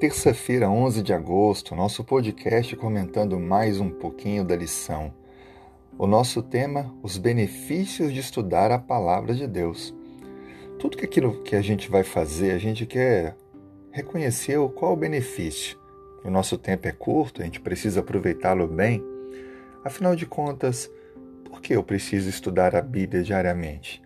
Terça-feira, 0.00 0.70
11 0.70 1.02
de 1.02 1.12
agosto, 1.12 1.76
nosso 1.76 2.02
podcast 2.02 2.74
comentando 2.74 3.38
mais 3.38 3.78
um 3.80 3.90
pouquinho 3.90 4.42
da 4.42 4.56
lição. 4.56 5.12
O 5.98 6.06
nosso 6.06 6.42
tema, 6.42 6.90
os 7.02 7.18
benefícios 7.18 8.10
de 8.10 8.18
estudar 8.18 8.72
a 8.72 8.78
palavra 8.78 9.34
de 9.34 9.46
Deus. 9.46 9.94
Tudo 10.78 10.96
que 10.96 11.04
aquilo 11.04 11.42
que 11.42 11.54
a 11.54 11.60
gente 11.60 11.90
vai 11.90 12.02
fazer, 12.02 12.52
a 12.52 12.58
gente 12.58 12.86
quer 12.86 13.36
reconhecer 13.92 14.58
qual 14.70 14.94
o 14.94 14.96
benefício. 14.96 15.78
O 16.24 16.30
nosso 16.30 16.56
tempo 16.56 16.88
é 16.88 16.92
curto, 16.92 17.42
a 17.42 17.44
gente 17.44 17.60
precisa 17.60 18.00
aproveitá-lo 18.00 18.66
bem. 18.66 19.04
Afinal 19.84 20.16
de 20.16 20.24
contas, 20.24 20.90
por 21.44 21.60
que 21.60 21.76
eu 21.76 21.84
preciso 21.84 22.30
estudar 22.30 22.74
a 22.74 22.80
Bíblia 22.80 23.22
diariamente? 23.22 24.00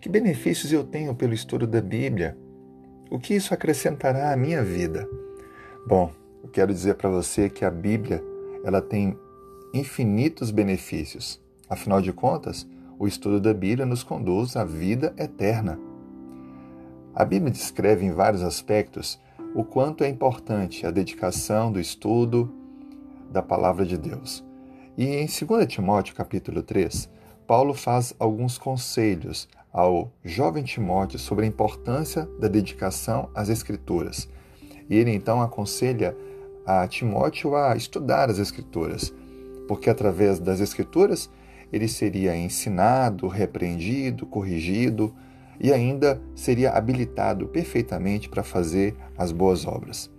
Que 0.00 0.08
benefícios 0.08 0.72
eu 0.72 0.82
tenho 0.82 1.14
pelo 1.14 1.34
estudo 1.34 1.66
da 1.66 1.82
Bíblia? 1.82 2.38
O 3.08 3.20
que 3.20 3.34
isso 3.34 3.54
acrescentará 3.54 4.32
à 4.32 4.36
minha 4.36 4.64
vida? 4.64 5.08
Bom, 5.86 6.10
eu 6.42 6.48
quero 6.48 6.74
dizer 6.74 6.96
para 6.96 7.08
você 7.08 7.48
que 7.48 7.64
a 7.64 7.70
Bíblia 7.70 8.22
ela 8.64 8.82
tem 8.82 9.16
infinitos 9.72 10.50
benefícios. 10.50 11.40
Afinal 11.70 12.00
de 12.02 12.12
contas, 12.12 12.66
o 12.98 13.06
estudo 13.06 13.40
da 13.40 13.54
Bíblia 13.54 13.86
nos 13.86 14.02
conduz 14.02 14.56
à 14.56 14.64
vida 14.64 15.14
eterna. 15.16 15.78
A 17.14 17.24
Bíblia 17.24 17.52
descreve 17.52 18.04
em 18.04 18.10
vários 18.10 18.42
aspectos 18.42 19.20
o 19.54 19.62
quanto 19.62 20.02
é 20.02 20.08
importante 20.08 20.84
a 20.84 20.90
dedicação 20.90 21.70
do 21.70 21.78
estudo 21.78 22.52
da 23.30 23.40
palavra 23.40 23.86
de 23.86 23.96
Deus. 23.96 24.44
E 24.98 25.06
em 25.06 25.26
2 25.26 25.66
Timóteo 25.68 26.14
capítulo 26.14 26.60
3, 26.60 27.08
Paulo 27.46 27.72
faz 27.72 28.14
alguns 28.18 28.58
conselhos 28.58 29.48
ao 29.76 30.10
jovem 30.24 30.64
Timóteo 30.64 31.18
sobre 31.18 31.44
a 31.44 31.48
importância 31.48 32.28
da 32.40 32.48
dedicação 32.48 33.30
às 33.34 33.48
escrituras 33.48 34.28
e 34.88 34.96
ele 34.96 35.12
então 35.12 35.40
aconselha 35.40 36.16
a 36.64 36.86
Timóteo 36.86 37.54
a 37.54 37.76
estudar 37.76 38.30
as 38.30 38.38
Escrituras, 38.38 39.12
porque 39.68 39.90
através 39.90 40.38
das 40.38 40.60
Escrituras 40.60 41.30
ele 41.72 41.88
seria 41.88 42.36
ensinado, 42.36 43.26
repreendido, 43.26 44.26
corrigido 44.26 45.14
e 45.60 45.72
ainda 45.72 46.20
seria 46.34 46.72
habilitado 46.72 47.46
perfeitamente 47.48 48.28
para 48.28 48.42
fazer 48.42 48.94
as 49.16 49.32
boas 49.32 49.66
obras. 49.66 50.10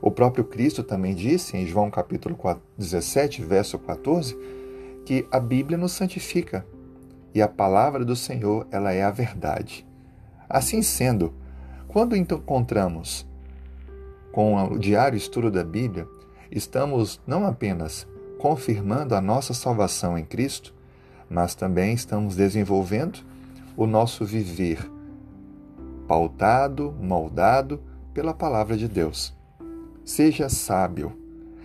O 0.00 0.10
próprio 0.10 0.44
Cristo 0.44 0.82
também 0.82 1.14
disse 1.14 1.56
em 1.56 1.66
João 1.66 1.90
capítulo 1.90 2.36
17, 2.76 3.42
verso 3.42 3.78
14, 3.78 4.36
que 5.04 5.26
a 5.30 5.38
Bíblia 5.38 5.78
nos 5.78 5.92
santifica 5.92 6.66
e 7.34 7.40
a 7.40 7.48
palavra 7.48 8.04
do 8.04 8.14
Senhor 8.16 8.66
ela 8.70 8.92
é 8.92 9.02
a 9.02 9.10
verdade. 9.10 9.86
Assim 10.48 10.82
sendo, 10.82 11.34
quando 11.88 12.16
encontramos 12.16 13.26
com 14.32 14.56
o 14.64 14.78
diário 14.78 15.16
estudo 15.16 15.50
da 15.50 15.64
Bíblia, 15.64 16.06
estamos 16.50 17.20
não 17.26 17.46
apenas 17.46 18.06
confirmando 18.38 19.14
a 19.14 19.20
nossa 19.20 19.54
salvação 19.54 20.18
em 20.18 20.24
Cristo, 20.24 20.74
mas 21.28 21.54
também 21.54 21.94
estamos 21.94 22.36
desenvolvendo 22.36 23.20
o 23.76 23.86
nosso 23.86 24.24
viver 24.24 24.90
pautado, 26.12 26.94
moldado 27.00 27.80
pela 28.12 28.34
palavra 28.34 28.76
de 28.76 28.86
Deus. 28.86 29.34
Seja 30.04 30.48
sábio. 30.50 31.16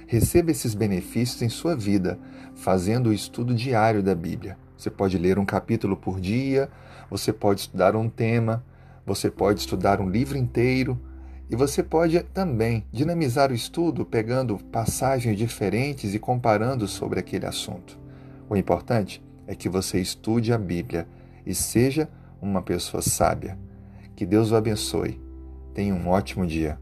Receba 0.06 0.52
esses 0.52 0.74
benefícios 0.74 1.42
em 1.42 1.50
sua 1.50 1.76
vida, 1.76 2.18
fazendo 2.56 3.08
o 3.08 3.14
estudo 3.14 3.54
diário 3.54 4.02
da 4.02 4.16
Bíblia. 4.16 4.58
Você 4.78 4.90
pode 4.90 5.18
ler 5.18 5.40
um 5.40 5.46
capítulo 5.46 5.98
por 5.98 6.20
dia, 6.20 6.70
você 7.10 7.34
pode 7.34 7.62
estudar 7.62 7.96
um 7.96 8.10
tema, 8.10 8.64
você 9.06 9.32
pode 9.32 9.60
estudar 9.60 10.00
um 10.00 10.10
livro 10.10 10.38
inteiro, 10.38 11.00
e 11.50 11.56
você 11.56 11.82
pode 11.82 12.20
também 12.34 12.86
dinamizar 12.92 13.52
o 13.52 13.56
estudo 13.56 14.06
pegando 14.06 14.58
passagens 14.58 15.38
diferentes 15.38 16.14
e 16.14 16.20
comparando 16.20 16.88
sobre 16.88 17.20
aquele 17.20 17.46
assunto. 17.46 17.98
O 18.50 18.56
importante 18.56 19.24
é 19.48 19.56
que 19.56 19.70
você 19.70 20.00
estude 20.00 20.52
a 20.52 20.58
Bíblia 20.58 21.08
e 21.46 21.56
seja 21.56 22.10
uma 22.42 22.62
pessoa 22.62 23.02
sábia. 23.02 23.58
Que 24.16 24.26
Deus 24.26 24.52
o 24.52 24.56
abençoe. 24.58 25.22
Tenha 25.74 25.96
um 25.96 26.10
ótimo 26.10 26.46
dia. 26.46 26.78